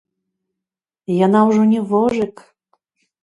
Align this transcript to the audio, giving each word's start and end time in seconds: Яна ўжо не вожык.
Яна 1.25 1.39
ўжо 1.49 1.61
не 1.73 1.81
вожык. 1.91 2.35